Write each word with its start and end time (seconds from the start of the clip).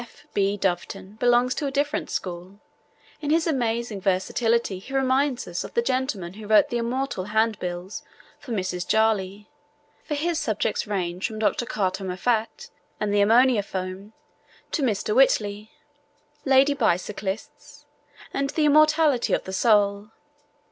F. 0.01 0.25
B. 0.33 0.57
Doveton 0.57 1.19
belongs 1.19 1.53
to 1.53 1.67
a 1.67 1.71
different 1.71 2.09
school. 2.09 2.59
In 3.21 3.29
his 3.29 3.45
amazing 3.45 4.01
versatility 4.01 4.79
he 4.79 4.95
reminds 4.95 5.47
us 5.47 5.63
of 5.63 5.75
the 5.75 5.83
gentleman 5.83 6.33
who 6.33 6.47
wrote 6.47 6.69
the 6.69 6.79
immortal 6.79 7.25
handbills 7.25 8.01
for 8.39 8.51
Mrs. 8.51 8.87
Jarley, 8.87 9.47
for 10.03 10.15
his 10.15 10.39
subjects 10.39 10.87
range 10.87 11.27
from 11.27 11.37
Dr. 11.37 11.67
Carter 11.67 12.03
Moffatt 12.03 12.71
and 12.99 13.13
the 13.13 13.21
Ammoniaphone 13.21 14.13
to 14.71 14.81
Mr. 14.81 15.13
Whiteley, 15.13 15.69
Lady 16.45 16.73
Bicyclists, 16.73 17.85
and 18.33 18.49
the 18.49 18.65
Immortality 18.65 19.33
of 19.33 19.43
the 19.43 19.53
Soul. 19.53 20.09